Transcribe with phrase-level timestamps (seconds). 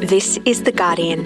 [0.00, 1.24] This is The Guardian.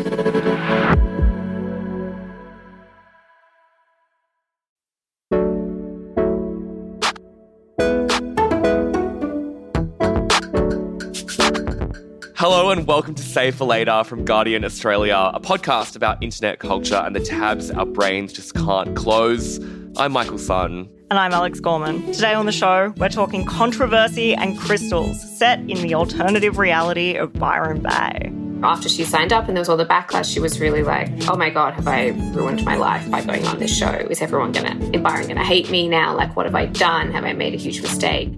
[12.37, 16.95] Hello and welcome to Save for Later from Guardian Australia, a podcast about internet culture
[16.95, 19.59] and the tabs our brains just can't close.
[19.97, 20.89] I'm Michael Sun.
[21.11, 22.13] And I'm Alex Gorman.
[22.13, 27.33] Today on the show, we're talking controversy and crystals set in the alternative reality of
[27.33, 28.31] Byron Bay.
[28.63, 31.37] After she signed up and there was all the backlash, she was really like, oh
[31.37, 33.93] my God, have I ruined my life by going on this show?
[34.11, 36.17] Is everyone gonna, is Byron gonna hate me now?
[36.17, 37.13] Like, what have I done?
[37.13, 38.33] Have I made a huge mistake?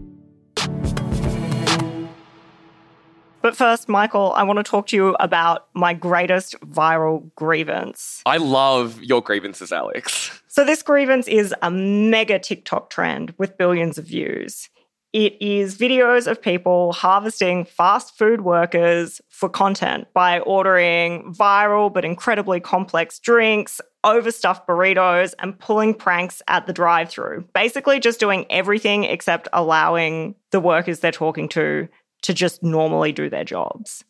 [3.42, 8.22] But first, Michael, I want to talk to you about my greatest viral grievance.
[8.26, 10.42] I love your grievances, Alex.
[10.48, 14.68] So, this grievance is a mega TikTok trend with billions of views.
[15.12, 22.04] It is videos of people harvesting fast food workers for content by ordering viral but
[22.04, 27.44] incredibly complex drinks, overstuffed burritos, and pulling pranks at the drive through.
[27.54, 31.88] Basically, just doing everything except allowing the workers they're talking to
[32.22, 34.04] to just normally do their jobs.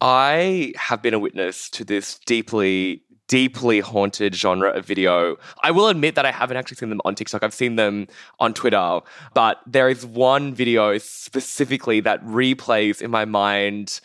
[0.00, 5.36] I have been a witness to this deeply, deeply haunted genre of video.
[5.62, 7.42] I will admit that I haven't actually seen them on TikTok.
[7.42, 8.06] I've seen them
[8.38, 9.00] on Twitter,
[9.32, 14.00] but there is one video specifically that replays in my mind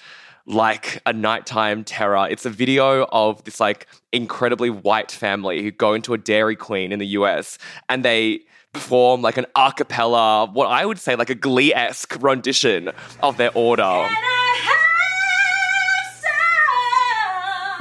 [0.46, 2.28] like a nighttime terror.
[2.30, 6.92] It's a video of this like incredibly white family who go into a Dairy Queen
[6.92, 8.42] in the US and they
[8.74, 12.92] perform like an a cappella, what I would say like a glee esque rendition
[13.22, 14.08] of their order.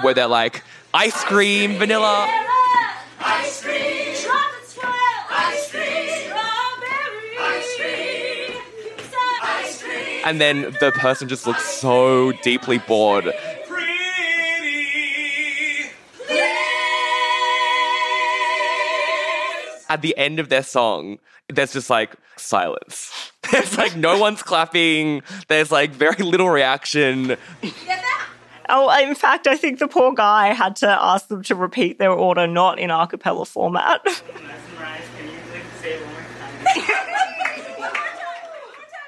[0.03, 0.62] Where they're like,
[0.94, 2.26] ice cream, vanilla.
[3.21, 4.93] Ice cream, chocolate swirl,
[5.31, 8.62] ice cream, strawberry, ice cream,
[9.43, 10.22] ice cream.
[10.25, 13.32] And then the person just looks so deeply bored.
[19.91, 23.10] At the end of their song, there's just like silence.
[23.50, 25.22] There's like no one's clapping.
[25.48, 27.38] There's like very little reaction.
[28.69, 32.12] Oh, in fact, I think the poor guy had to ask them to repeat their
[32.12, 34.01] order not in a cappella format.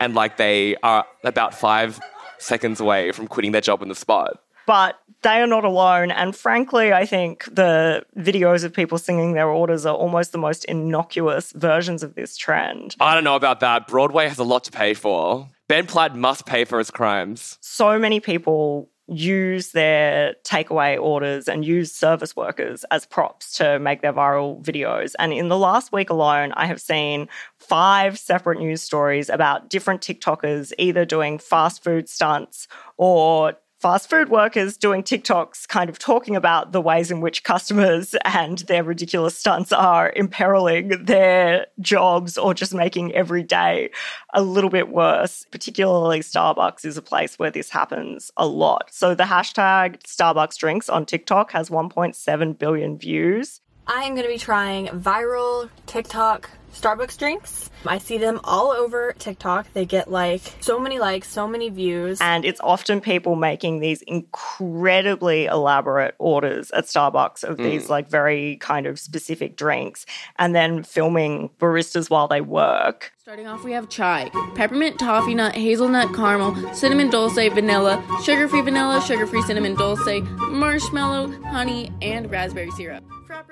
[0.00, 2.00] And like they are about five
[2.38, 4.40] seconds away from quitting their job on the spot.
[4.66, 6.10] but they are not alone.
[6.10, 10.64] And frankly, I think the videos of people singing their orders are almost the most
[10.64, 12.96] innocuous versions of this trend.
[12.98, 13.86] I don't know about that.
[13.88, 15.46] Broadway has a lot to pay for.
[15.68, 17.58] Ben Platt must pay for his crimes.
[17.60, 24.02] So many people use their takeaway orders and use service workers as props to make
[24.02, 25.14] their viral videos.
[25.18, 27.28] And in the last week alone, I have seen
[27.58, 34.28] five separate news stories about different TikTokers either doing fast food stunts or fast food
[34.28, 39.38] workers doing TikToks kind of talking about the ways in which customers and their ridiculous
[39.38, 43.90] stunts are imperiling their jobs or just making every day
[44.34, 45.46] a little bit worse.
[45.50, 48.90] Particularly, Starbucks is a place where this happens a lot.
[48.92, 53.62] So the hashtag Starbucks drinks on TikTok has 1.7 billion views.
[53.86, 57.70] I am going to be trying viral TikTok Starbucks drinks.
[57.86, 59.72] I see them all over TikTok.
[59.72, 62.20] They get like so many likes, so many views.
[62.20, 67.88] And it's often people making these incredibly elaborate orders at Starbucks of these mm.
[67.88, 70.06] like very kind of specific drinks
[70.38, 73.12] and then filming baristas while they work.
[73.18, 78.62] Starting off, we have chai, peppermint toffee nut, hazelnut caramel, cinnamon dulce, vanilla, sugar free
[78.62, 80.20] vanilla, sugar free cinnamon dulce,
[80.50, 83.04] marshmallow, honey, and raspberry syrup.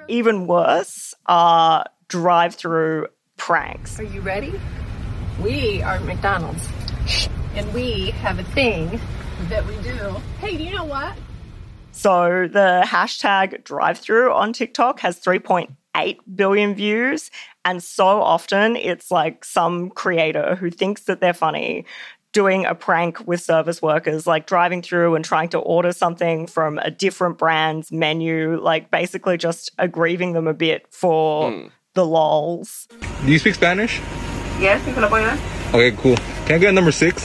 [0.09, 3.07] Even worse are drive through
[3.37, 4.01] pranks.
[4.01, 4.59] Are you ready?
[5.41, 6.69] We are McDonald's.
[7.55, 9.01] And we have a thing
[9.49, 10.17] that we do.
[10.41, 11.17] Hey, do you know what?
[11.93, 17.31] So the hashtag drive through on TikTok has 3.8 billion views.
[17.65, 21.85] And so often it's like some creator who thinks that they're funny
[22.33, 26.79] doing a prank with service workers, like driving through and trying to order something from
[26.79, 31.67] a different brand's menu, like basically just aggrieving them a bit for hmm.
[31.95, 32.87] The lols.
[33.25, 34.01] Do you speak Spanish?
[34.61, 35.31] Yes, ¿en qué lo puedo?
[35.75, 36.17] Okay, cool.
[36.47, 37.25] Can I get a number six?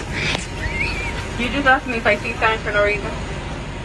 [1.39, 3.09] You just asked me if I speak Spanish for no reason.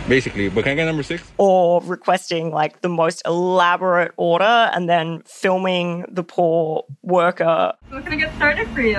[0.08, 1.22] Basically, but can I get number six?
[1.36, 7.74] or requesting like the most elaborate order and then filming the poor worker.
[7.92, 8.96] We're gonna get started for you?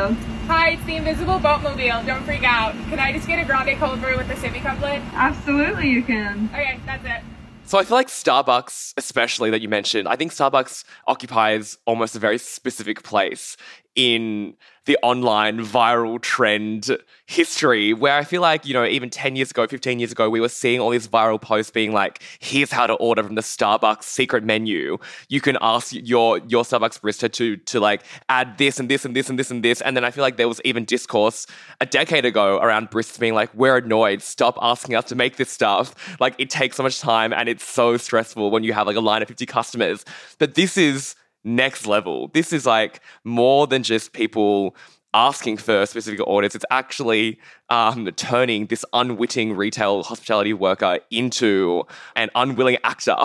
[0.47, 2.05] Hi, it's the Invisible Boatmobile.
[2.05, 2.73] Don't freak out.
[2.89, 5.01] Can I just get a grande cold brew with a semi couplet?
[5.13, 6.49] Absolutely, you can.
[6.53, 7.23] Okay, that's it.
[7.69, 12.19] So I feel like Starbucks, especially that you mentioned, I think Starbucks occupies almost a
[12.19, 13.57] very specific place
[13.95, 14.55] in
[14.89, 16.97] the online viral trend
[17.27, 20.41] history where I feel like, you know, even 10 years ago, 15 years ago, we
[20.41, 24.01] were seeing all these viral posts being like, here's how to order from the Starbucks
[24.01, 24.97] secret menu.
[25.27, 29.15] You can ask your your Starbucks barista to to like add this and this and
[29.15, 29.79] this and this and this.
[29.81, 31.45] And then I feel like there was even discourse
[31.79, 35.51] a decade ago around baristas being like, we're annoyed, stop asking us to make this
[35.51, 35.93] stuff.
[36.19, 39.01] Like it takes so much time and it's so stressful when you have like a
[39.01, 40.03] line of 50 customers.
[40.39, 41.13] But this is
[41.43, 42.29] next level.
[42.33, 44.75] This is like more than just people
[45.13, 46.55] asking for specific orders.
[46.55, 47.39] It's actually
[47.69, 51.83] um, turning this unwitting retail hospitality worker into
[52.15, 53.17] an unwilling actor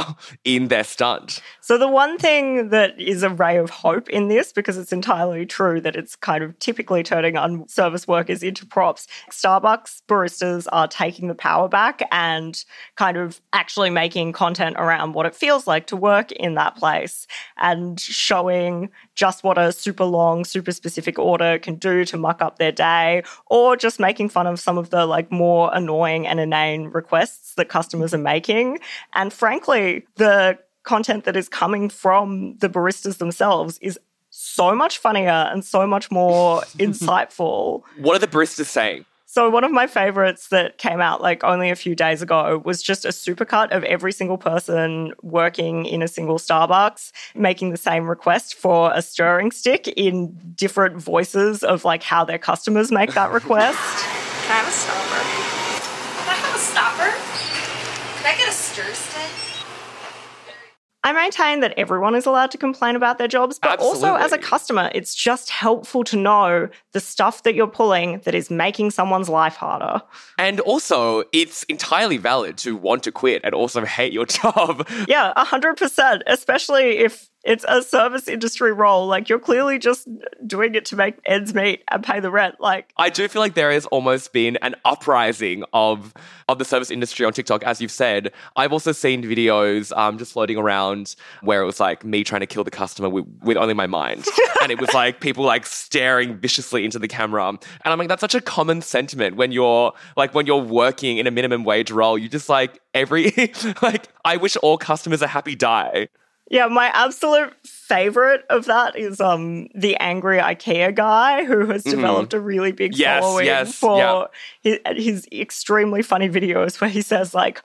[0.44, 1.40] in their stunt.
[1.60, 5.46] So the one thing that is a ray of hope in this, because it's entirely
[5.46, 10.88] true that it's kind of typically turning un- service workers into props, Starbucks baristas are
[10.88, 12.64] taking the power back and
[12.96, 17.26] kind of actually making content around what it feels like to work in that place
[17.56, 22.58] and showing just what a super long, super specific order can do to muck up
[22.58, 26.88] their day, or just making fun of some of the like more annoying and inane
[26.88, 28.80] requests that customers are making.
[29.14, 33.98] And frankly, the content that is coming from the baristas themselves is
[34.30, 37.82] so much funnier and so much more insightful.
[37.96, 39.04] What are the baristas saying?
[39.34, 42.80] So one of my favorites that came out like only a few days ago was
[42.80, 48.08] just a supercut of every single person working in a single Starbucks making the same
[48.08, 53.32] request for a stirring stick in different voices of like how their customers make that
[53.32, 54.13] request.
[54.44, 55.22] Can I have a stopper?
[56.20, 57.10] Can I have a stopper?
[58.22, 59.54] Can I get a stir stick?
[61.02, 64.38] I maintain that everyone is allowed to complain about their jobs, but also as a
[64.38, 69.30] customer, it's just helpful to know the stuff that you're pulling that is making someone's
[69.30, 70.02] life harder.
[70.38, 74.86] And also, it's entirely valid to want to quit and also hate your job.
[75.08, 79.06] Yeah, 100%, especially if it's a service industry role.
[79.06, 80.08] Like, you're clearly just
[80.46, 82.60] doing it to make ends meet and pay the rent.
[82.60, 86.14] Like, I do feel like there has almost been an uprising of
[86.48, 88.32] of the service industry on TikTok, as you've said.
[88.56, 92.46] I've also seen videos um, just floating around where it was like me trying to
[92.46, 94.26] kill the customer with, with only my mind,
[94.62, 97.48] and it was like people like staring viciously into the camera.
[97.48, 101.26] And I'm like, that's such a common sentiment when you're like when you're working in
[101.26, 102.16] a minimum wage role.
[102.16, 103.32] You just like every
[103.82, 106.08] like I wish all customers a happy die.
[106.50, 112.34] Yeah, my absolute favorite of that is um the angry IKEA guy who has developed
[112.34, 113.00] a really big Mm-hmm.
[113.00, 114.30] Yes, following yes, for
[114.62, 114.78] yeah.
[114.94, 117.62] his, his extremely funny videos where he says like,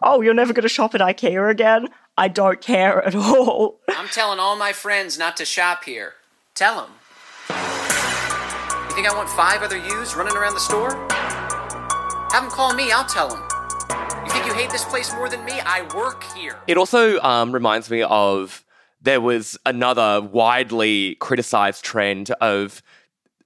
[0.00, 3.80] "Oh, you're never going to shop at IKEA again." I don't care at all.
[3.88, 6.14] I'm telling all my friends not to shop here.
[6.54, 6.90] Tell them.
[7.48, 10.90] You think I want five other yous running around the store?
[12.32, 13.49] Have them call me, I'll tell them.
[14.60, 15.54] Hate this place more than me?
[15.64, 16.54] I work here.
[16.66, 18.62] It also um, reminds me of
[19.00, 22.82] there was another widely criticized trend of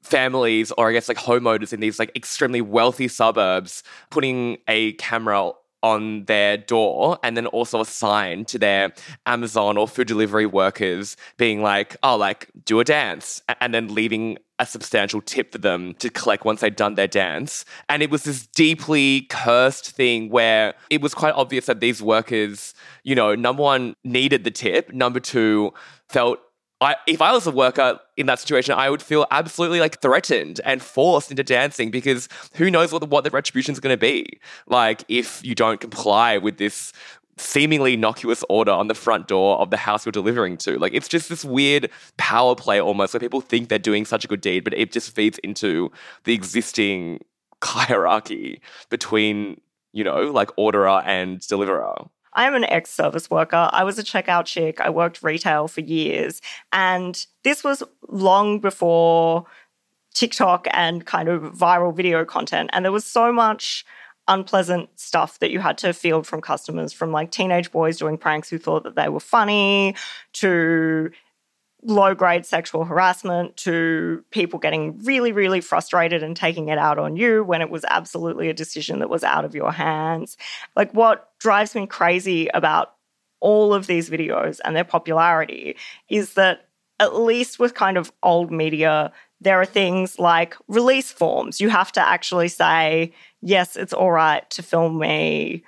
[0.03, 5.53] families or I guess like homeowners in these like extremely wealthy suburbs putting a camera
[5.85, 8.95] on their door and then also a sign to their
[9.27, 14.39] Amazon or food delivery workers being like, oh, like do a dance and then leaving
[14.59, 17.67] a substantial tip for them to collect once they'd done their dance.
[17.91, 22.73] And it was this deeply cursed thing where it was quite obvious that these workers,
[23.03, 25.75] you know, number one, needed the tip, number two,
[26.09, 26.39] felt
[26.85, 30.61] I, if I was a worker in that situation, I would feel absolutely like threatened
[30.65, 34.01] and forced into dancing because who knows what the, what the retribution is going to
[34.01, 34.41] be.
[34.67, 36.93] Like if you don't comply with this
[37.37, 40.79] seemingly innocuous order on the front door of the house you're delivering to.
[40.79, 44.29] Like it's just this weird power play almost where people think they're doing such a
[44.29, 45.91] good deed, but it just feeds into
[46.25, 47.25] the existing
[47.65, 48.61] hierarchy
[48.91, 49.61] between,
[49.93, 52.09] you know, like orderer and deliverer.
[52.35, 53.69] I am an ex service worker.
[53.73, 54.81] I was a checkout chick.
[54.81, 56.41] I worked retail for years.
[56.73, 59.47] And this was long before
[60.15, 62.71] TikTok and kind of viral video content.
[62.73, 63.85] And there was so much
[64.27, 68.49] unpleasant stuff that you had to field from customers from like teenage boys doing pranks
[68.49, 69.95] who thought that they were funny
[70.33, 71.11] to
[71.85, 77.17] low grade sexual harassment to people getting really, really frustrated and taking it out on
[77.17, 80.37] you when it was absolutely a decision that was out of your hands.
[80.75, 82.95] Like, what drives me crazy about
[83.41, 85.77] all of these videos and their popularity
[86.09, 86.69] is that
[87.01, 91.61] at least with kind of old media, there are things like release forms.
[91.61, 93.13] You have to actually say,
[93.43, 95.65] yes, it's all right to film me,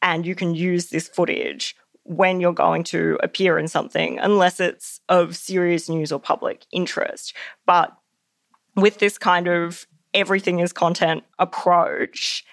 [0.00, 5.00] and you can use this footage when you're going to appear in something, unless it's
[5.08, 7.34] of serious news or public interest.
[7.66, 7.92] But
[8.76, 12.44] with this kind of everything is content approach,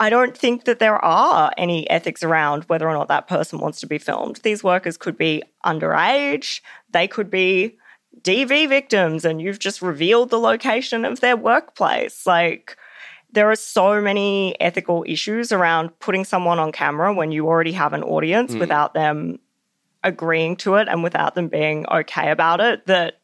[0.00, 3.80] I don't think that there are any ethics around whether or not that person wants
[3.80, 4.36] to be filmed.
[4.42, 6.60] These workers could be underage,
[6.90, 7.76] they could be
[8.20, 12.26] DV victims, and you've just revealed the location of their workplace.
[12.26, 12.76] Like,
[13.34, 17.92] there are so many ethical issues around putting someone on camera when you already have
[17.92, 18.60] an audience Mm.
[18.60, 19.38] without them
[20.02, 23.18] agreeing to it and without them being okay about it that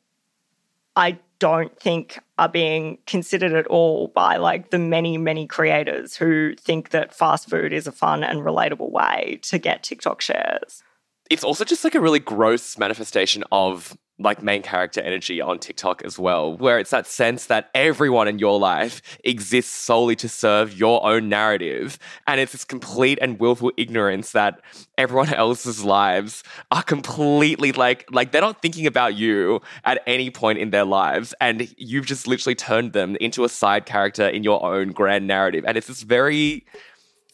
[0.96, 6.54] I don't think are being considered at all by like the many, many creators who
[6.56, 10.82] think that fast food is a fun and relatable way to get TikTok shares.
[11.30, 16.02] it's also just like a really gross manifestation of like main character energy on TikTok
[16.02, 20.78] as well, where it's that sense that everyone in your life exists solely to serve
[20.78, 21.98] your own narrative.
[22.26, 24.60] And it's this complete and willful ignorance that
[24.98, 30.58] everyone else's lives are completely like, like they're not thinking about you at any point
[30.58, 31.34] in their lives.
[31.40, 35.64] And you've just literally turned them into a side character in your own grand narrative.
[35.66, 36.66] And it's this very,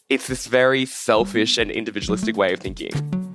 [0.09, 3.26] it's this very selfish and individualistic way of thinking.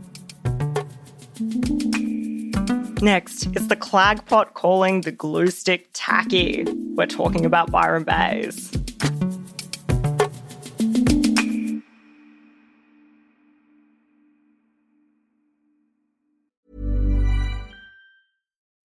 [3.02, 6.64] Next is the Clagpot calling the glue stick tacky.
[6.94, 8.70] We're talking about Byron Baes.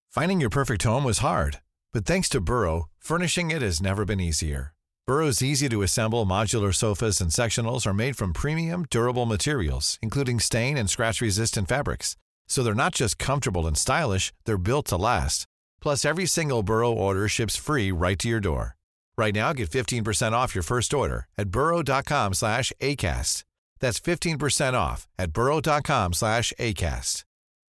[0.10, 1.62] Finding your perfect home was hard,
[1.94, 4.74] but thanks to Burrow, furnishing it has never been easier.
[5.06, 10.40] Burrow's easy to assemble modular sofas and sectionals are made from premium, durable materials, including
[10.40, 12.18] stain and scratch resistant fabrics.
[12.48, 15.46] So they're not just comfortable and stylish, they're built to last.
[15.82, 18.76] Plus, every single Burrow order ships free right to your door.
[19.18, 23.44] Right now, get 15% off your first order at burrow.com slash ACAST.
[23.80, 27.27] That's 15% off at burrow.com slash ACAST.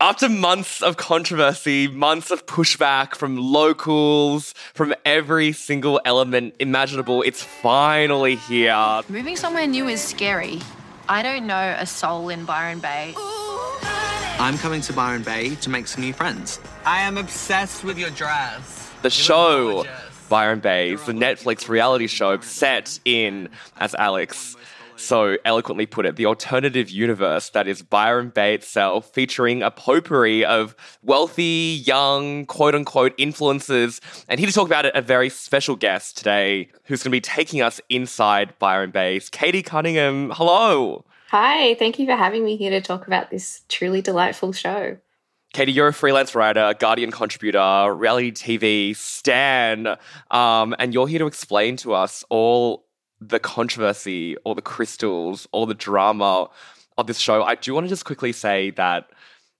[0.00, 7.42] After months of controversy, months of pushback from locals, from every single element imaginable, it's
[7.42, 9.00] finally here.
[9.08, 10.60] Moving somewhere new is scary.
[11.08, 13.12] I don't know a soul in Byron Bay.
[14.38, 16.60] I'm coming to Byron Bay to make some new friends.
[16.84, 18.92] I am obsessed with your dress.
[19.02, 19.84] The show,
[20.28, 24.54] Byron Baes, the Netflix reality show set in, as Alex
[24.98, 30.44] so eloquently put it, the alternative universe that is Byron Bay itself, featuring a potpourri
[30.44, 34.00] of wealthy, young, quote unquote influencers.
[34.28, 37.20] And here to talk about it, a very special guest today who's going to be
[37.20, 40.30] taking us inside Byron Baes Katie Cunningham.
[40.30, 41.04] Hello.
[41.30, 44.96] Hi, thank you for having me here to talk about this truly delightful show.
[45.52, 49.96] Katie, you're a freelance writer, Guardian contributor, reality TV, Stan,
[50.30, 52.87] um, and you're here to explain to us all
[53.20, 56.48] the controversy, or the crystals, or the drama
[56.96, 57.42] of this show.
[57.42, 59.10] I do want to just quickly say that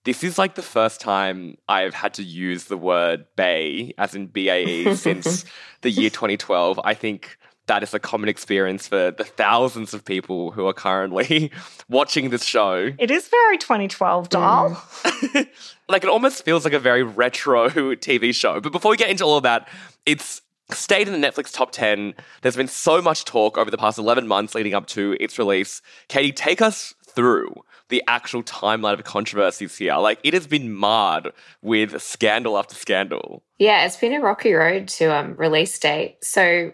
[0.04, 4.26] this is like the first time I've had to use the word Bay, as in
[4.26, 5.44] BAE, since
[5.82, 6.80] the year 2012.
[6.84, 7.36] I think
[7.66, 11.52] that is a common experience for the thousands of people who are currently
[11.88, 12.90] watching this show.
[12.98, 14.30] It is very 2012, mm.
[14.30, 14.82] doll.
[15.88, 18.60] like it almost feels like a very retro TV show.
[18.60, 19.68] But before we get into all of that,
[20.06, 22.14] it's stayed in the Netflix top 10.
[22.42, 25.82] There's been so much talk over the past 11 months leading up to its release.
[26.08, 27.52] Katie, take us through
[27.88, 29.96] the actual timeline of controversies here.
[29.96, 31.32] Like it has been marred
[31.62, 33.42] with scandal after scandal.
[33.58, 36.18] Yeah, it's been a rocky road to um, release date.
[36.22, 36.72] So,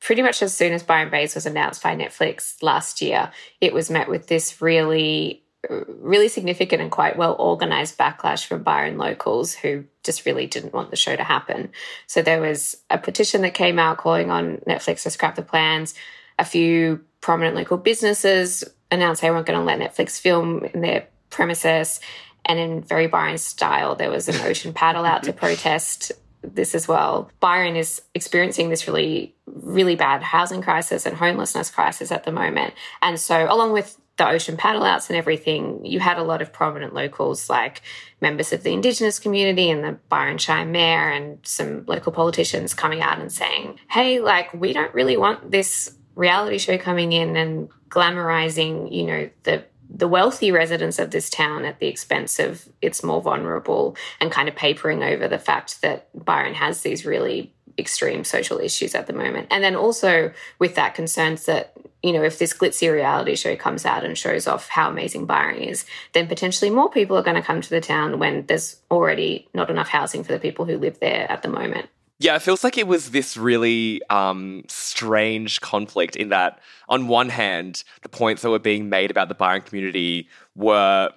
[0.00, 3.90] pretty much as soon as Byron Baes was announced by Netflix last year, it was
[3.90, 9.84] met with this really, really significant and quite well organized backlash from Byron locals who
[10.02, 11.70] just really didn't want the show to happen.
[12.06, 15.94] So, there was a petition that came out calling on Netflix to scrap the plans.
[16.38, 21.06] A few prominent local businesses announced they weren't going to let Netflix film in their
[21.30, 22.00] premises.
[22.44, 26.86] And in very Byron style, there was an ocean paddle out to protest this as
[26.86, 27.30] well.
[27.40, 32.74] Byron is experiencing this really, really bad housing crisis and homelessness crisis at the moment.
[33.02, 36.52] And so, along with the ocean paddle outs and everything, you had a lot of
[36.52, 37.82] prominent locals like
[38.20, 43.02] members of the Indigenous community and the Byron Shire Mayor and some local politicians coming
[43.02, 47.68] out and saying, hey, like, we don't really want this reality show coming in and
[47.88, 53.04] glamorizing, you know, the the wealthy residents of this town at the expense of its
[53.04, 58.24] more vulnerable and kind of papering over the fact that Byron has these really extreme
[58.24, 59.48] social issues at the moment.
[59.50, 63.84] And then also with that concerns that, you know, if this glitzy reality show comes
[63.84, 67.42] out and shows off how amazing Byron is, then potentially more people are going to
[67.42, 71.00] come to the town when there's already not enough housing for the people who live
[71.00, 71.88] there at the moment.
[72.18, 77.28] Yeah, it feels like it was this really um, strange conflict in that, on one
[77.28, 81.10] hand, the points that were being made about the Byron community were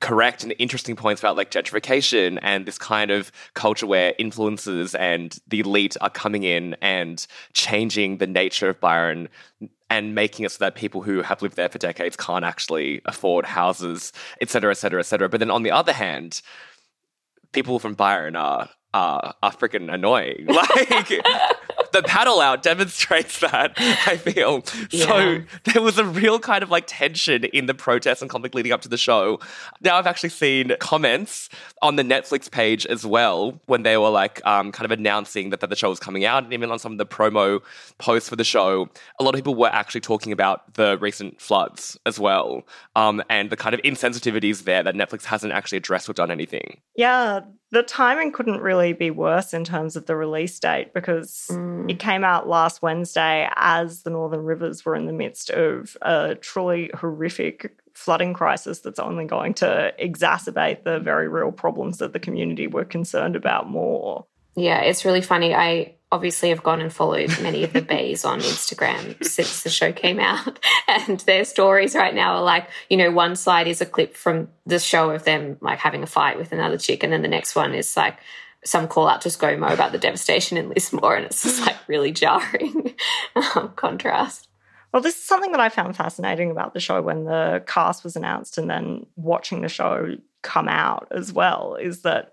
[0.00, 5.38] correct and interesting points about like gentrification and this kind of culture where influences and
[5.48, 9.28] the elite are coming in and changing the nature of Byron
[9.90, 13.44] and making it so that people who have lived there for decades can't actually afford
[13.44, 15.28] houses, et cetera, et cetera, et cetera.
[15.28, 16.40] But then on the other hand,
[17.52, 20.46] people from Byron are are, are freaking annoying.
[20.48, 21.20] Like
[21.92, 24.64] the paddle out demonstrates that, I feel.
[24.90, 28.72] So there was a real kind of like tension in the protests and conflict leading
[28.72, 29.40] up to the show.
[29.80, 31.48] Now I've actually seen comments
[31.82, 35.60] on the Netflix page as well when they were like um, kind of announcing that,
[35.60, 37.60] that the show was coming out and even on some of the promo
[37.98, 41.98] posts for the show, a lot of people were actually talking about the recent floods
[42.06, 42.66] as well
[42.96, 46.80] um, and the kind of insensitivities there that Netflix hasn't actually addressed or done anything.
[46.96, 51.88] Yeah, the timing couldn't really be worse in terms of the release date because mm.
[51.88, 56.34] it came out last Wednesday as the Northern Rivers were in the midst of a
[56.34, 62.18] truly horrific flooding crisis that's only going to exacerbate the very real problems that the
[62.18, 64.26] community were concerned about more.
[64.56, 65.54] Yeah, it's really funny.
[65.54, 69.92] I obviously have gone and followed many of the bays on Instagram since the show
[69.92, 70.58] came out.
[70.88, 74.48] And their stories right now are like, you know, one slide is a clip from
[74.66, 77.04] the show of them like having a fight with another chick.
[77.04, 78.18] And then the next one is like
[78.64, 81.14] some call out to ScoMo about the devastation in Lismore.
[81.14, 82.96] And it's just like really jarring
[83.36, 84.48] um, contrast.
[84.92, 88.16] Well, this is something that I found fascinating about the show when the cast was
[88.16, 92.32] announced and then watching the show come out as well is that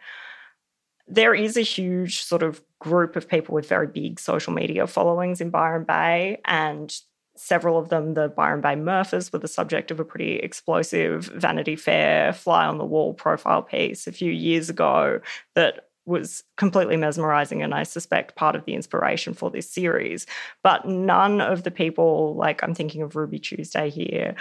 [1.07, 5.41] there is a huge sort of group of people with very big social media followings
[5.41, 6.95] in Byron Bay, and
[7.35, 11.75] several of them, the Byron Bay Murphers, were the subject of a pretty explosive Vanity
[11.75, 15.21] Fair fly on the wall profile piece a few years ago
[15.55, 20.25] that was completely mesmerizing and I suspect part of the inspiration for this series.
[20.63, 24.35] But none of the people, like I'm thinking of Ruby Tuesday here,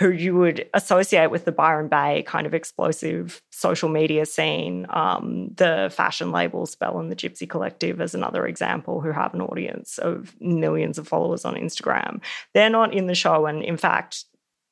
[0.00, 4.86] who you would associate with the Byron Bay kind of explosive social media scene.
[4.88, 9.42] Um, the fashion label Spell and the Gypsy Collective, as another example, who have an
[9.42, 12.22] audience of millions of followers on Instagram.
[12.54, 13.44] They're not in the show.
[13.44, 14.24] And in fact,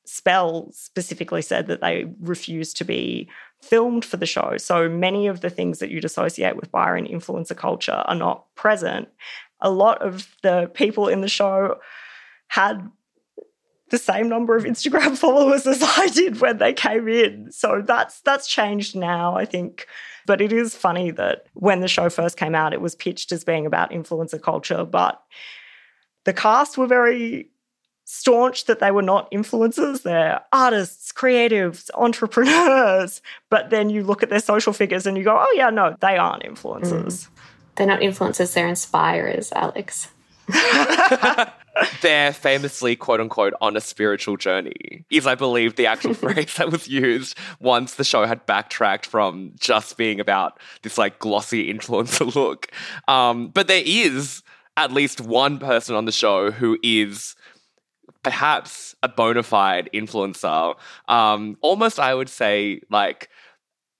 [0.03, 3.29] Spell specifically said that they refused to be
[3.61, 4.57] filmed for the show.
[4.57, 9.09] So many of the things that you'd associate with Byron influencer culture are not present.
[9.61, 11.77] A lot of the people in the show
[12.47, 12.89] had
[13.89, 17.51] the same number of Instagram followers as I did when they came in.
[17.51, 19.87] So that's that's changed now, I think.
[20.25, 23.43] But it is funny that when the show first came out, it was pitched as
[23.43, 25.21] being about influencer culture, but
[26.25, 27.49] the cast were very
[28.05, 30.01] staunch that they were not influencers.
[30.01, 33.21] They're artists, creatives, entrepreneurs.
[33.51, 36.17] But then you look at their social figures and you go, oh, yeah, no, they
[36.17, 37.05] aren't influencers.
[37.05, 37.29] Mm.
[37.75, 40.09] They're not influencers, they're inspirers, Alex.
[42.01, 46.71] they're famously quote unquote on a spiritual journey is i believe the actual phrase that
[46.71, 52.33] was used once the show had backtracked from just being about this like glossy influencer
[52.35, 52.71] look.
[53.07, 54.43] Um, but there is
[54.77, 57.35] at least one person on the show who is
[58.23, 60.75] perhaps a bona fide influencer.
[61.07, 63.29] Um, almost i would say like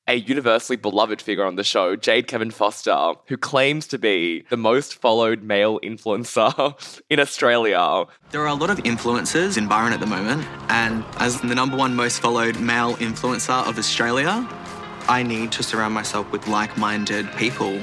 [0.09, 4.57] a universally beloved figure on the show, Jade Kevin Foster, who claims to be the
[4.57, 8.05] most followed male influencer in Australia.
[8.31, 11.77] There are a lot of influencers in Byron at the moment, and as the number
[11.77, 14.47] one most followed male influencer of Australia,
[15.07, 17.79] I need to surround myself with like minded people.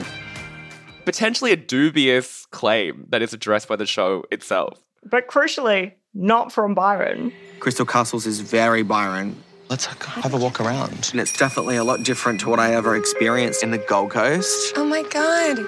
[1.04, 4.82] Potentially a dubious claim that is addressed by the show itself.
[5.04, 7.32] But crucially, not from Byron.
[7.60, 9.36] Crystal Castles is very Byron.
[9.68, 11.08] Let's have a walk around.
[11.10, 14.74] And it's definitely a lot different to what I ever experienced in the Gold Coast.
[14.76, 15.58] Oh my god,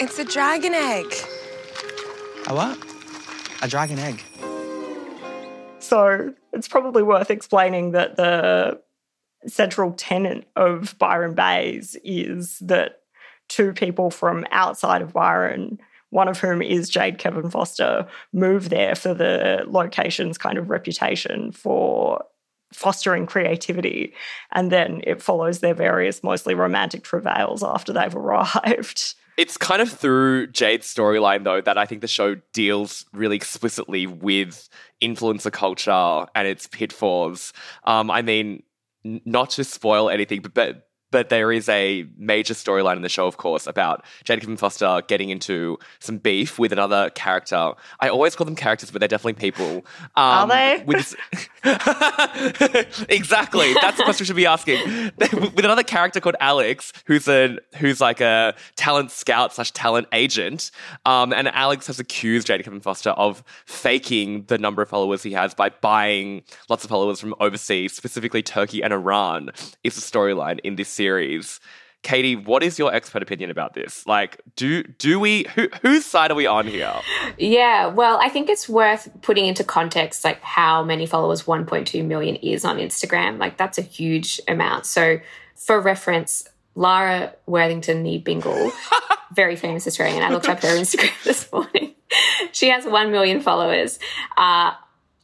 [0.00, 1.06] it's a dragon egg.
[2.46, 2.78] A what?
[3.62, 4.22] A dragon egg.
[5.78, 8.80] So it's probably worth explaining that the
[9.46, 13.00] central tenet of Byron Baes is that
[13.48, 15.78] two people from outside of Byron
[16.10, 21.52] one of whom is Jade Kevin Foster, move there for the location's kind of reputation
[21.52, 22.24] for
[22.72, 24.14] fostering creativity.
[24.52, 29.14] And then it follows their various, mostly romantic travails after they've arrived.
[29.36, 34.04] It's kind of through Jade's storyline, though, that I think the show deals really explicitly
[34.04, 34.68] with
[35.00, 37.52] influencer culture and its pitfalls.
[37.84, 38.64] Um, I mean,
[39.04, 43.36] not to spoil anything, but, but there is a major storyline in the show, of
[43.36, 47.72] course, about Jade Kevin Foster getting into some beef with another character.
[48.00, 49.84] I always call them characters, but they're definitely people.
[50.16, 50.82] Are Um, they?
[50.86, 51.14] With
[53.08, 53.74] exactly.
[53.74, 55.12] That's the question we should be asking.
[55.18, 60.70] With another character called Alex, who's a who's like a talent scout slash talent agent.
[61.04, 65.32] Um, and Alex has accused Jade Kevin Foster of faking the number of followers he
[65.32, 69.50] has by buying lots of followers from overseas, specifically Turkey and Iran.
[69.84, 71.60] Is the storyline in this series.
[72.02, 74.06] Katie, what is your expert opinion about this?
[74.06, 76.94] Like, do do we who, whose side are we on here?
[77.38, 82.34] Yeah, well, I think it's worth putting into context like how many followers 1.2 million
[82.36, 83.38] is on Instagram.
[83.38, 84.86] Like that's a huge amount.
[84.86, 85.20] So,
[85.54, 88.72] for reference, Lara Worthington Nee Bingle,
[89.34, 90.22] very famous Australian.
[90.24, 91.94] I looked up her Instagram this morning.
[92.52, 93.98] she has 1 million followers.
[94.36, 94.72] Uh,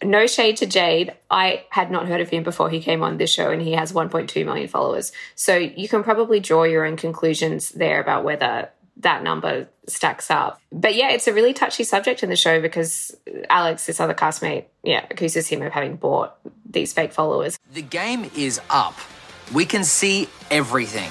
[0.04, 1.14] no shade to Jade.
[1.30, 3.92] I had not heard of him before he came on this show, and he has
[3.92, 5.12] 1.2 million followers.
[5.34, 10.60] So you can probably draw your own conclusions there about whether that number stacks up.
[10.72, 13.16] But yeah, it's a really touchy subject in the show because
[13.50, 16.36] Alex, this other castmate, yeah, accuses him of having bought
[16.68, 17.58] these fake followers.
[17.72, 18.96] The game is up.
[19.52, 21.10] We can see everything.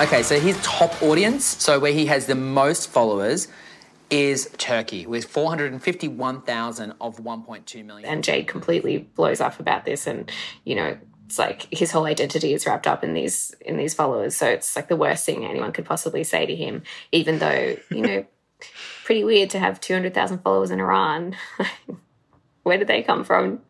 [0.00, 3.48] Okay, so his top audience, so where he has the most followers,
[4.10, 8.08] is Turkey with 451,000 of 1.2 million.
[8.08, 10.30] And Jade completely blows up about this, and
[10.64, 14.36] you know, it's like his whole identity is wrapped up in these in these followers.
[14.36, 18.02] So it's like the worst thing anyone could possibly say to him, even though you
[18.02, 18.26] know,
[19.04, 21.36] pretty weird to have 200,000 followers in Iran.
[22.62, 23.60] Where did they come from?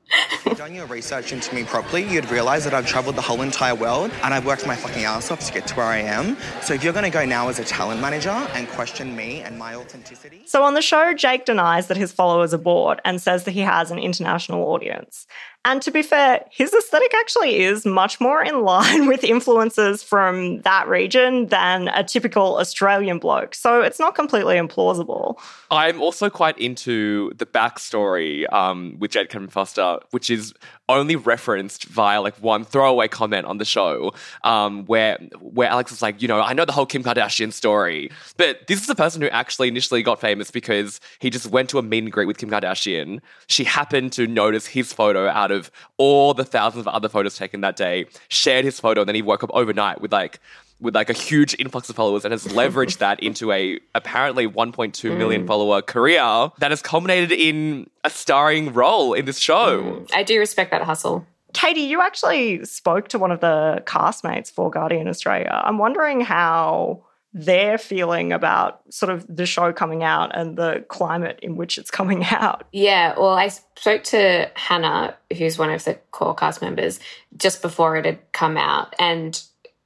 [0.61, 4.11] Done your research into me properly, you'd realize that I've traveled the whole entire world
[4.23, 6.37] and I've worked my fucking ass off to get to where I am.
[6.62, 9.59] So if you're going to go now as a talent manager and question me and
[9.59, 13.44] my authenticity, So on the show, Jake denies that his followers are bored and says
[13.44, 15.27] that he has an international audience.
[15.64, 20.62] And to be fair, his aesthetic actually is much more in line with influences from
[20.62, 23.55] that region than a typical Australian bloke.
[23.55, 25.38] So it's not completely implausible.
[25.70, 30.54] I'm also quite into the backstory um, with Jade Kevin Foster, which is
[30.88, 34.12] only referenced via like one throwaway comment on the show,
[34.44, 38.10] um, where where Alex is like, you know, I know the whole Kim Kardashian story,
[38.36, 41.78] but this is the person who actually initially got famous because he just went to
[41.78, 43.20] a meet and greet with Kim Kardashian.
[43.46, 47.60] She happened to notice his photo out of all the thousands of other photos taken
[47.60, 50.40] that day, shared his photo, and then he woke up overnight with like
[50.80, 55.16] with like a huge influx of followers and has leveraged that into a apparently 1.2
[55.16, 55.46] million Mm.
[55.46, 60.04] follower career that has culminated in a starring role in this show.
[60.14, 61.26] I do respect that hustle.
[61.52, 65.60] Katie, you actually spoke to one of the castmates for Guardian Australia.
[65.64, 71.38] I'm wondering how they're feeling about sort of the show coming out and the climate
[71.42, 72.64] in which it's coming out.
[72.72, 76.98] Yeah, well, I spoke to Hannah, who's one of the core cast members,
[77.36, 78.94] just before it had come out.
[78.98, 79.40] And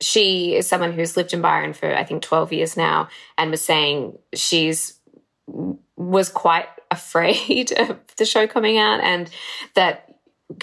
[0.04, 3.62] she is someone who's lived in Byron for, I think, 12 years now, and was
[3.62, 5.00] saying she's
[5.96, 9.30] was quite afraid of the show coming out and
[9.74, 10.14] that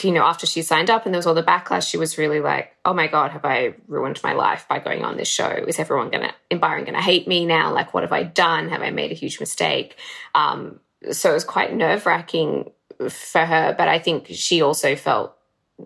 [0.03, 2.39] you know after she signed up and there was all the backlash she was really
[2.39, 5.49] like oh my god have i ruined my life by going on this show?
[5.67, 7.73] Is everyone gonna in byron gonna hate me now?
[7.73, 8.69] Like what have i done?
[8.69, 9.97] Have i made a huge mistake?
[10.33, 10.79] Um,
[11.11, 12.71] so it was quite nerve-wracking
[13.09, 15.35] for her but i think she also felt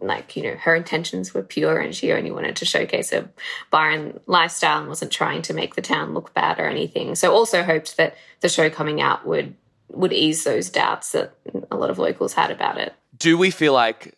[0.01, 3.29] like you know her intentions were pure and she only wanted to showcase a
[3.71, 7.63] byron lifestyle and wasn't trying to make the town look bad or anything so also
[7.63, 9.55] hoped that the show coming out would
[9.89, 11.33] would ease those doubts that
[11.71, 14.15] a lot of locals had about it Do we feel like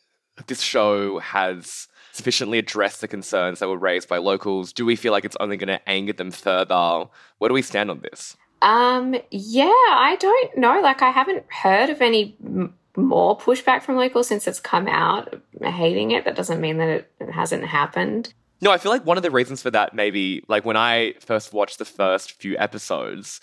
[0.47, 1.87] this show has
[2.17, 4.73] sufficiently addressed the concerns that were raised by locals?
[4.73, 7.05] Do we feel like it's only going to anger them further?
[7.37, 8.35] Where do we stand on this?
[8.61, 10.81] Um, yeah, I don't know.
[10.81, 15.41] Like, I haven't heard of any m- more pushback from locals since it's come out
[15.61, 16.25] hating it.
[16.25, 18.33] That doesn't mean that it, it hasn't happened.
[18.59, 21.53] No, I feel like one of the reasons for that maybe like when I first
[21.53, 23.39] watched the first few episodes,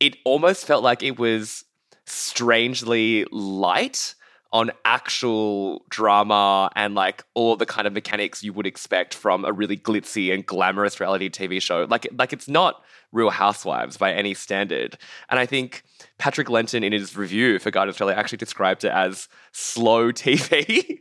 [0.00, 1.64] it almost felt like it was
[2.06, 4.14] strangely light
[4.52, 9.52] on actual drama and like all the kind of mechanics you would expect from a
[9.52, 11.86] really glitzy and glamorous reality TV show.
[11.88, 12.82] Like like it's not
[13.12, 14.98] Real Housewives by any standard.
[15.30, 15.82] And I think
[16.18, 20.98] Patrick Lenton in his review for Guardian Australia actually described it as slow TV,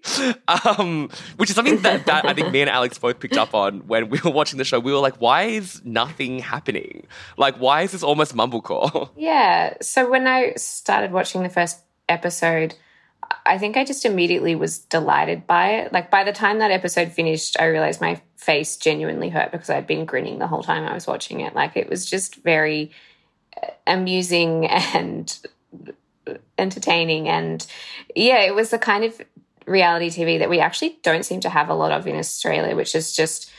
[0.47, 3.79] um, which is something that, that I think me and Alex both picked up on
[3.87, 4.79] when we were watching the show.
[4.79, 7.07] We were like, why is nothing happening?
[7.37, 9.09] Like, why is this almost mumblecore?
[9.17, 9.73] Yeah.
[9.81, 12.75] So when I started watching the first episode,
[13.45, 15.93] I think I just immediately was delighted by it.
[15.93, 19.87] Like by the time that episode finished, I realized my face genuinely hurt because I'd
[19.87, 21.55] been grinning the whole time I was watching it.
[21.55, 22.91] Like it was just very
[23.61, 25.37] uh, amusing and
[26.57, 27.65] entertaining and
[28.15, 29.19] yeah, it was the kind of
[29.65, 32.95] reality TV that we actually don't seem to have a lot of in Australia, which
[32.95, 33.51] is just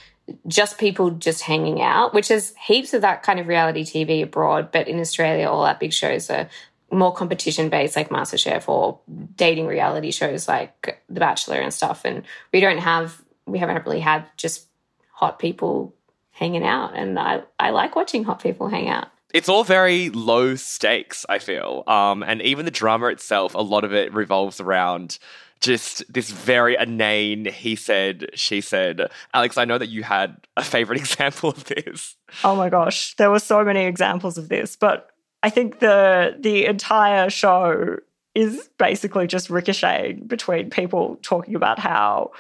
[0.47, 4.71] just people just hanging out, which is heaps of that kind of reality TV abroad.
[4.71, 6.49] But in Australia, all our big shows are
[6.91, 8.99] more competition based, like MasterChef or
[9.37, 12.05] dating reality shows like The Bachelor and stuff.
[12.05, 12.23] And
[12.53, 14.67] we don't have, we haven't really had just
[15.13, 15.95] hot people
[16.31, 16.95] hanging out.
[16.95, 19.09] And I, I like watching hot people hang out.
[19.35, 21.85] it's all very low stakes, I feel.
[21.87, 25.19] Um, and even the drama itself, a lot of it revolves around
[25.61, 29.11] just this very inane he said, she said.
[29.35, 32.17] Alex, I know that you had a favorite example of this.
[32.45, 35.11] Oh my gosh, there were so many examples of this, but
[35.43, 37.99] I think the the entire show
[38.35, 42.33] is basically just ricocheting between people talking about how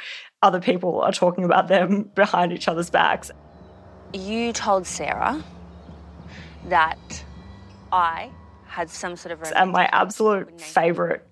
[0.42, 3.30] other people are talking about them behind each other's backs.
[4.12, 5.42] You told Sarah
[6.66, 7.24] that
[7.92, 8.30] I
[8.66, 11.26] had some sort of And my absolute favorite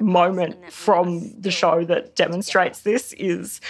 [0.00, 3.60] moment from the show that demonstrates this is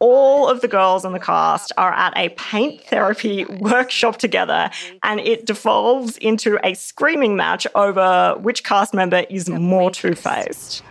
[0.00, 4.70] all of the girls in the cast are at a paint therapy workshop together
[5.02, 10.82] and it devolves into a screaming match over which cast member is more two-faced.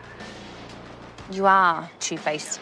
[1.32, 2.60] You are two faced.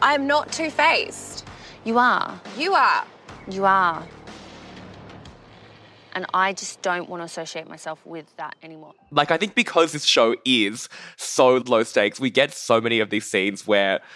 [0.00, 1.46] I'm not two faced.
[1.84, 2.40] You are.
[2.58, 3.04] You are.
[3.48, 4.06] You are.
[6.14, 8.92] And I just don't want to associate myself with that anymore.
[9.10, 13.10] Like, I think because this show is so low stakes, we get so many of
[13.10, 14.06] these scenes where th-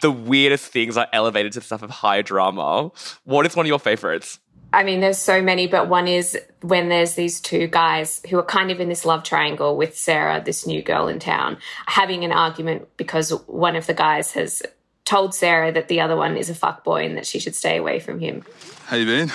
[0.00, 2.90] the weirdest things are elevated to stuff of high drama.
[3.24, 4.38] What is one of your favorites?
[4.72, 8.44] I mean, there's so many, but one is when there's these two guys who are
[8.44, 12.32] kind of in this love triangle with Sarah, this new girl in town, having an
[12.32, 14.62] argument because one of the guys has
[15.04, 18.00] told Sarah that the other one is a fuckboy and that she should stay away
[18.00, 18.44] from him.
[18.86, 19.32] How you been?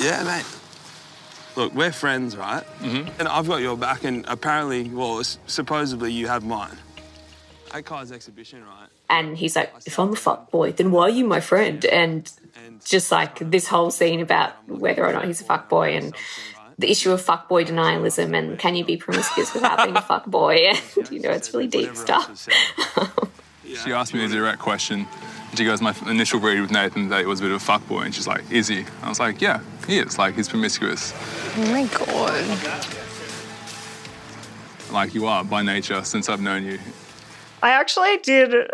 [0.00, 0.44] Yeah, mate.
[1.54, 2.64] Look, we're friends, right?
[2.80, 3.20] Mm-hmm.
[3.20, 6.76] And I've got your back, and apparently, well, supposedly you have mine.
[7.72, 8.88] At Kai's exhibition, right?
[9.08, 11.84] And he's like, if I'm a fuckboy, then why are you my friend?
[11.86, 12.30] And
[12.84, 16.14] just like this whole scene about whether or not he's a fuck boy and
[16.78, 20.26] the issue of fuck boy denialism and can you be promiscuous without being a fuck
[20.26, 20.70] boy?
[20.96, 22.48] And, you know, it's really deep stuff.
[23.84, 25.06] She asked me a direct question.
[25.48, 27.64] And she goes, My initial read with Nathan that he was a bit of a
[27.64, 28.84] fuck boy, And she's like, Is he?
[29.02, 30.18] I was like, Yeah, he is.
[30.18, 31.14] Like, he's promiscuous.
[31.56, 32.86] Oh my god.
[34.92, 36.78] Like you are by nature since I've known you.
[37.62, 38.70] I actually did,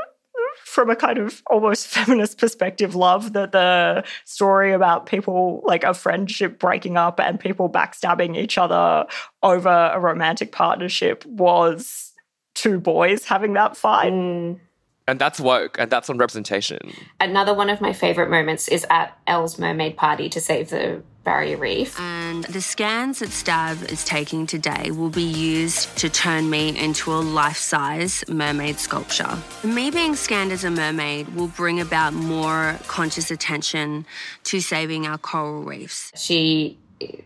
[0.64, 5.94] from a kind of almost feminist perspective, love that the story about people like a
[5.94, 9.06] friendship breaking up and people backstabbing each other
[9.42, 12.12] over a romantic partnership was
[12.54, 14.12] two boys having that fight.
[14.12, 14.60] Mm.
[15.06, 16.92] And that's woke, and that's on representation.
[17.18, 21.58] Another one of my favorite moments is at Elle's mermaid party to save the barrier
[21.58, 22.00] reef.
[22.00, 27.12] And the scans that Stab is taking today will be used to turn me into
[27.12, 29.36] a life size mermaid sculpture.
[29.62, 34.06] Me being scanned as a mermaid will bring about more conscious attention
[34.44, 36.12] to saving our coral reefs.
[36.16, 36.78] She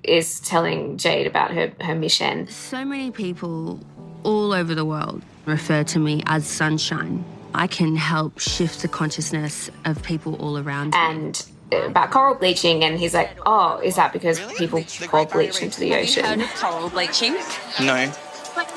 [0.02, 2.48] is telling Jade about her, her mission.
[2.48, 3.78] So many people
[4.24, 7.24] all over the world refer to me as sunshine.
[7.54, 10.98] I can help shift the consciousness of people all around me.
[10.98, 15.80] And about coral bleaching, and he's like, "Oh, is that because people pour bleach into
[15.80, 17.34] the ocean?" Heard of coral bleaching?
[17.80, 18.12] No.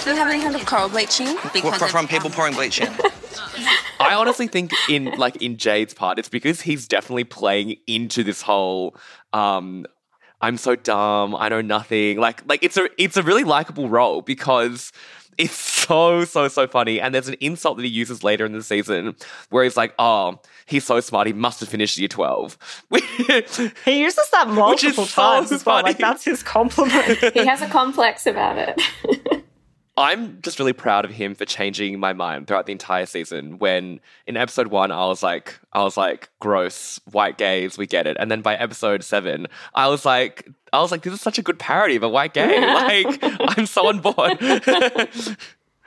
[0.04, 1.36] Do you have any heard of coral bleaching?
[1.36, 2.88] What, from, from people pouring bleach in.
[4.00, 8.42] I honestly think in like in Jade's part, it's because he's definitely playing into this
[8.42, 8.96] whole
[9.34, 9.86] um
[10.42, 12.20] I'm so dumb, I know nothing.
[12.20, 14.92] Like like it's a it's a really likable role because
[15.38, 18.64] it's so so so funny and there's an insult that he uses later in the
[18.64, 19.16] season
[19.50, 22.58] where he's like oh he's so smart he must have finished year 12
[23.86, 25.78] he uses that multiple so times as well.
[25.78, 25.90] funny.
[25.90, 27.20] Like that's his compliment.
[27.34, 29.44] he has a complex about it.
[29.98, 33.60] I'm just really proud of him for changing my mind throughout the entire season.
[33.60, 38.06] When in episode one, I was like, I was like, gross, white gays, we get
[38.06, 38.18] it.
[38.20, 41.42] And then by episode seven, I was like, I was like, this is such a
[41.42, 42.60] good parody of a white gay.
[42.76, 43.20] Like,
[43.58, 44.38] I'm so on board.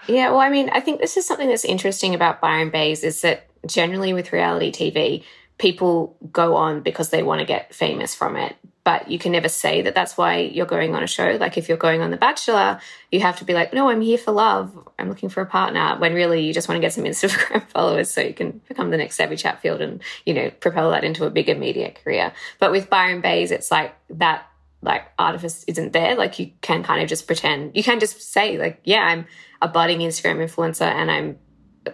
[0.08, 3.20] Yeah, well, I mean, I think this is something that's interesting about Byron Baes is
[3.20, 5.22] that generally with reality TV,
[5.58, 8.56] people go on because they want to get famous from it.
[8.88, 11.36] But you can never say that that's why you're going on a show.
[11.38, 12.80] Like if you're going on The Bachelor,
[13.12, 14.88] you have to be like, no, I'm here for love.
[14.98, 15.96] I'm looking for a partner.
[15.98, 18.96] When really you just want to get some Instagram followers so you can become the
[18.96, 22.32] next Abbie Chatfield and, you know, propel that into a bigger media career.
[22.58, 24.46] But with Byron Baes, it's like that
[24.80, 26.14] like artifice isn't there.
[26.14, 27.76] Like you can kind of just pretend.
[27.76, 29.26] You can just say like, yeah, I'm
[29.60, 31.38] a budding Instagram influencer and I'm,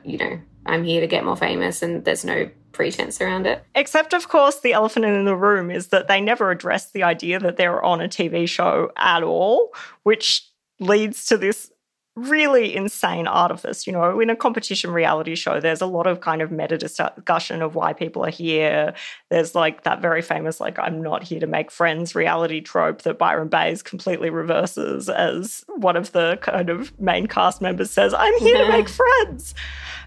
[0.05, 3.65] you know, I'm here to get more famous and there's no pretense around it.
[3.75, 7.39] Except, of course, the elephant in the room is that they never address the idea
[7.39, 10.49] that they're on a TV show at all, which
[10.81, 11.71] leads to this
[12.17, 13.87] really insane artifice.
[13.87, 17.61] You know, in a competition reality show, there's a lot of kind of meta discussion
[17.61, 18.95] of why people are here.
[19.31, 23.19] There's like that very famous, like, I'm not here to make friends reality trope that
[23.19, 28.39] Byron Baes completely reverses as one of the kind of main cast members says, I'm
[28.39, 28.89] here to make
[29.25, 29.55] friends.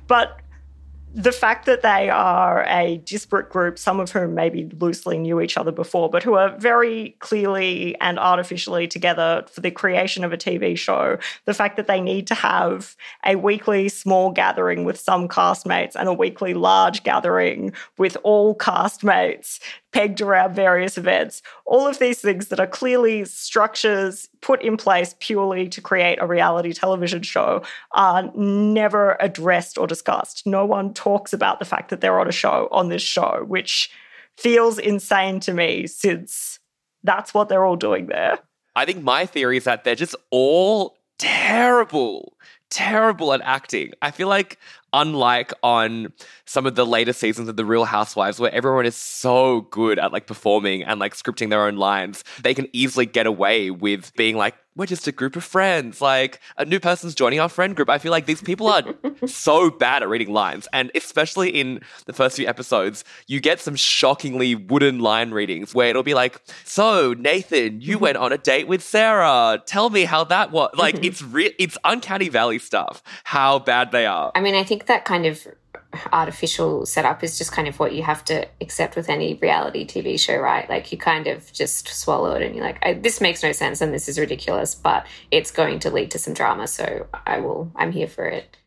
[0.08, 0.40] But
[1.18, 5.58] the fact that they are a disparate group, some of whom maybe loosely knew each
[5.58, 10.38] other before, but who are very clearly and artificially together for the creation of a
[10.38, 15.28] TV show, the fact that they need to have a weekly small gathering with some
[15.28, 19.60] castmates and a weekly large gathering with all castmates
[19.94, 25.16] pegged around various events, all of these things that are clearly structures put in place
[25.20, 30.46] purely to create a reality television show are never addressed or discussed.
[30.46, 33.90] No one talks about the fact that they're on a show on this show, which
[34.38, 36.60] feels insane to me since
[37.04, 38.40] that's what they're all doing there.
[38.76, 42.38] I think my theory is that they're just all terrible,
[42.70, 43.94] terrible at acting.
[44.02, 44.60] I feel like,
[44.94, 46.14] unlike on
[46.46, 50.12] some of the later seasons of The Real Housewives, where everyone is so good at
[50.12, 54.38] like performing and like scripting their own lines, they can easily get away with being
[54.38, 56.02] like, we're just a group of friends.
[56.02, 57.90] Like a new person's joining our friend group.
[57.90, 58.84] I feel like these people are
[59.26, 60.68] so bad at reading lines.
[60.72, 65.90] And especially in the first few episodes, you get some shockingly wooden line readings where
[65.90, 69.62] it'll be like, So, Nathan, you went on a date with Sarah.
[69.66, 70.70] Tell me how that was.
[70.76, 74.32] Like it's re- it's uncanny valley stuff, how bad they are.
[74.36, 75.48] I mean, I think that kind of
[76.12, 80.20] artificial setup is just kind of what you have to accept with any reality TV
[80.20, 80.70] show, right?
[80.70, 83.94] Like you kind of just swallow it and you're like, this makes no sense and
[83.94, 86.68] this is ridiculous, but it's going to lead to some drama.
[86.68, 88.58] So I will, I'm here for it.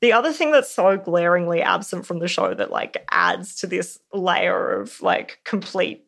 [0.00, 3.98] The other thing that's so glaringly absent from the show that like adds to this
[4.12, 6.05] layer of like complete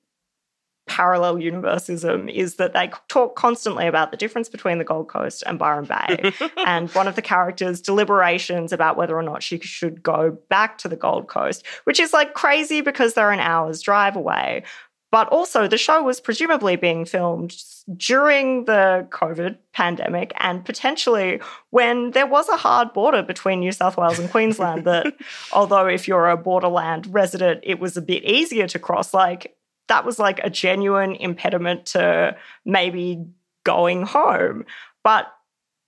[0.88, 5.58] parallel universism is that they talk constantly about the difference between the Gold Coast and
[5.58, 6.32] Byron Bay.
[6.66, 10.88] and one of the characters' deliberations about whether or not she should go back to
[10.88, 14.64] the Gold Coast, which is like crazy because they're an hour's drive away.
[15.10, 17.56] But also, the show was presumably being filmed
[17.96, 23.96] during the COVID pandemic and potentially when there was a hard border between New South
[23.96, 24.84] Wales and Queensland.
[24.84, 25.14] that,
[25.52, 29.56] although if you're a borderland resident, it was a bit easier to cross, like
[29.88, 33.24] that was like a genuine impediment to maybe
[33.64, 34.64] going home.
[35.02, 35.26] But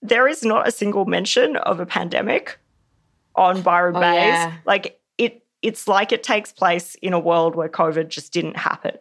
[0.01, 2.59] there is not a single mention of a pandemic
[3.35, 4.25] on Byron Oh, Baes.
[4.25, 4.53] yeah.
[4.65, 8.97] Like it it's like it takes place in a world where COVID just didn't happen.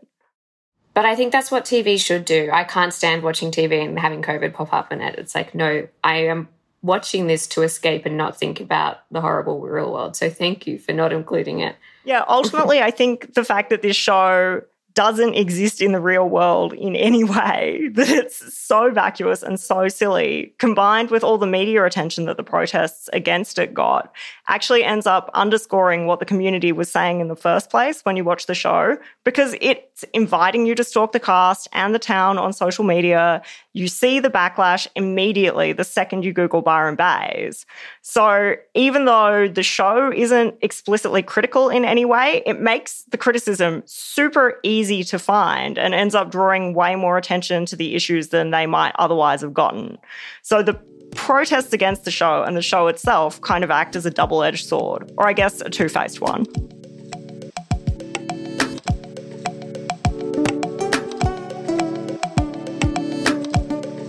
[0.93, 2.51] But I think that's what TV should do.
[2.53, 5.19] I can't stand watching TV and having COVID pop up in it.
[5.19, 6.49] It's like, no, I am
[6.83, 10.17] watching this to escape and not think about the horrible real world.
[10.17, 11.77] So thank you for not including it.
[12.05, 14.63] Yeah, ultimately, I think the fact that this show
[14.95, 19.89] doesn't exist in the real world in any way, that it's so vacuous and so
[19.89, 24.13] silly, combined with all the media attention that the protests against it got,
[24.49, 28.25] actually ends up underscoring what the community was saying in the first place when you
[28.25, 32.53] watch the show, because it's inviting you to stalk the cast and the town on
[32.53, 33.43] social media.
[33.73, 37.67] You see the backlash immediately the second you Google Byron Baes.
[38.03, 43.83] So even though the show isn't explicitly critical in any way, it makes the criticism
[43.87, 48.51] super easy to find and ends up drawing way more attention to the issues than
[48.51, 49.97] they might otherwise have gotten.
[50.43, 50.75] So the
[51.15, 54.67] protests against the show and the show itself kind of act as a double edged
[54.67, 56.47] sword, or I guess a two faced one.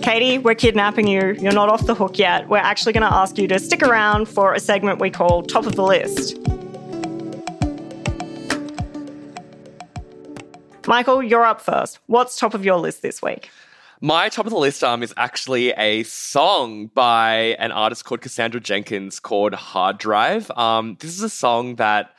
[0.02, 1.38] Katie, we're kidnapping you.
[1.40, 2.50] You're not off the hook yet.
[2.50, 5.66] We're actually going to ask you to stick around for a segment we call Top
[5.66, 6.38] of the List.
[10.88, 12.00] Michael, you're up first.
[12.08, 13.50] What's top of your list this week?
[14.02, 18.60] My top of the list um, is actually a song by an artist called Cassandra
[18.60, 20.50] Jenkins called Hard Drive.
[20.52, 22.16] Um, this is a song that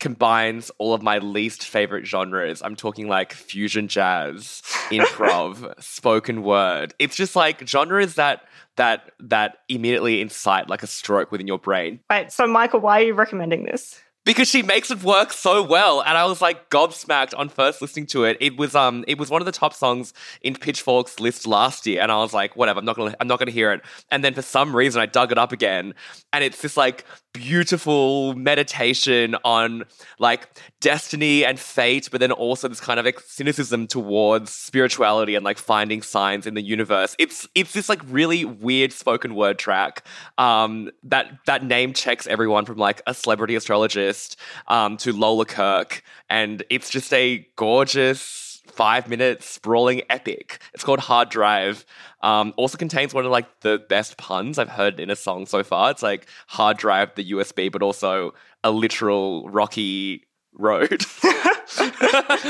[0.00, 2.62] combines all of my least favorite genres.
[2.62, 6.94] I'm talking like fusion jazz, improv, spoken word.
[6.98, 8.42] It's just like genres that
[8.76, 13.04] that that immediately incite like a stroke within your brain Wait, so Michael, why are
[13.04, 14.00] you recommending this?
[14.30, 18.06] Because she makes it work so well and i was like gobsmacked on first listening
[18.06, 18.36] to it.
[18.40, 22.00] It was um it was one of the top songs in pitchfork's list last year
[22.00, 23.80] and i was like whatever i'm not gonna i'm not gonna hear it.
[24.08, 25.94] And then for some reason i dug it up again
[26.32, 29.84] and it's this like beautiful meditation on
[30.20, 30.48] like
[30.80, 35.58] destiny and fate but then also this kind of like, cynicism towards spirituality and like
[35.58, 37.16] finding signs in the universe.
[37.18, 40.06] It's it's this like really weird spoken word track
[40.38, 44.19] um that that name checks everyone from like a celebrity astrologist
[44.68, 50.60] um to Lola Kirke and it's just a gorgeous five minute sprawling epic.
[50.72, 51.84] It's called Hard Drive.
[52.22, 55.62] Um, also contains one of like the best puns I've heard in a song so
[55.62, 55.90] far.
[55.90, 61.04] It's like hard drive the USB, but also a literal rocky road.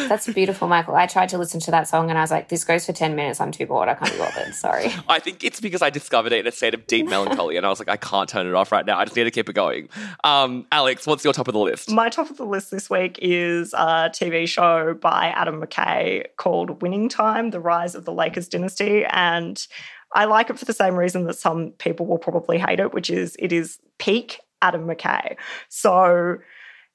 [0.09, 0.94] That's beautiful, Michael.
[0.96, 3.14] I tried to listen to that song and I was like, this goes for 10
[3.14, 3.40] minutes.
[3.40, 3.88] I'm too bored.
[3.88, 4.55] I can't be bothered.
[4.55, 4.86] Sorry.
[5.09, 7.68] I think it's because I discovered it in a state of deep melancholy, and I
[7.68, 8.98] was like, I can't turn it off right now.
[8.98, 9.88] I just need to keep it going.
[10.24, 11.90] Um, Alex, what's your top of the list?
[11.90, 16.82] My top of the list this week is a TV show by Adam McKay called
[16.82, 19.05] Winning Time The Rise of the Lakers Dynasty.
[19.05, 19.66] And
[20.12, 23.11] I like it for the same reason that some people will probably hate it, which
[23.11, 25.36] is it is peak Adam McKay.
[25.68, 26.38] So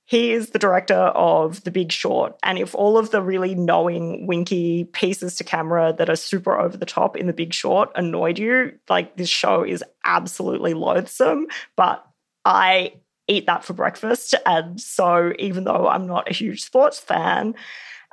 [0.05, 2.37] he is the director of The Big Short.
[2.43, 6.77] And if all of the really knowing, winky pieces to camera that are super over
[6.77, 11.47] the top in The Big Short annoyed you, like this show is absolutely loathsome.
[11.75, 12.05] But
[12.45, 12.93] I
[13.27, 14.35] eat that for breakfast.
[14.45, 17.55] And so, even though I'm not a huge sports fan,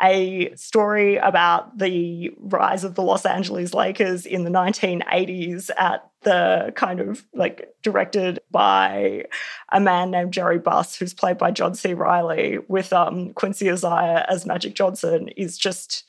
[0.00, 6.72] a story about the rise of the Los Angeles Lakers in the 1980s at the
[6.76, 9.24] kind of like directed by
[9.72, 11.94] a man named Jerry Buss, who's played by John C.
[11.94, 16.04] Reilly, with um, Quincy Isaiah as Magic Johnson, is just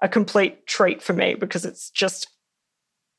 [0.00, 2.28] a complete treat for me because it's just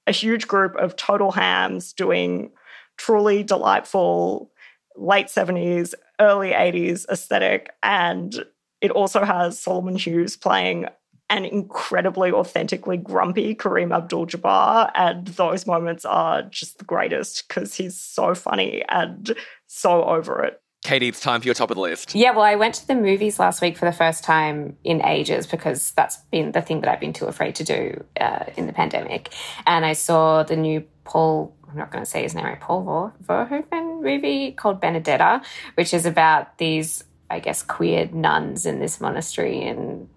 [0.08, 2.52] a huge group of total hams doing
[2.98, 4.52] truly delightful
[4.96, 7.70] late 70s, early 80s aesthetic.
[7.82, 8.44] And
[8.82, 10.88] it also has Solomon Hughes playing
[11.30, 14.92] an incredibly authentically grumpy Kareem Abdul Jabbar.
[14.96, 19.36] And those moments are just the greatest because he's so funny and
[19.68, 20.62] so over it.
[20.82, 22.16] Katie, it's time for your top of the list.
[22.16, 25.46] Yeah, well, I went to the movies last week for the first time in ages
[25.46, 28.74] because that's been the thing that I've been too afraid to do uh, in the
[28.74, 29.34] pandemic.
[29.68, 33.12] And I saw the new Paul, I'm not going to say his name right, Paul
[33.20, 35.42] Ver- Verhoeven movie called Benedetta,
[35.76, 40.10] which is about these, I guess, queer nuns in this monastery in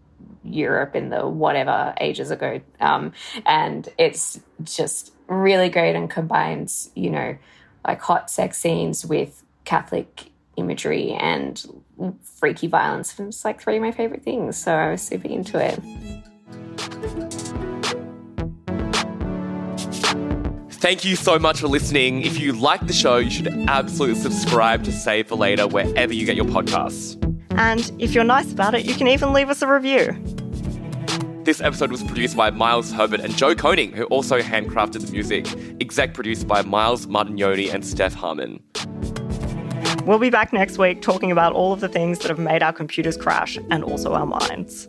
[0.45, 2.61] Europe in the whatever ages ago.
[2.81, 3.13] Um,
[3.47, 7.37] and it's just really great and combines, you know,
[7.87, 11.65] like hot sex scenes with Catholic imagery and
[12.23, 13.19] freaky violence.
[13.19, 14.57] It's like three of my favorite things.
[14.57, 15.79] So I was super into it.
[20.83, 22.23] Thank you so much for listening.
[22.23, 26.27] If you like the show, you should absolutely subscribe to Save for Later wherever you
[26.27, 27.17] get your podcasts.
[27.57, 30.13] And if you're nice about it, you can even leave us a review.
[31.45, 35.47] This episode was produced by Miles Herbert and Joe Koning, who also handcrafted the music.
[35.81, 38.61] Exec produced by Miles Martignoni and Steph Harmon.
[40.05, 42.73] We'll be back next week talking about all of the things that have made our
[42.73, 44.89] computers crash and also our minds.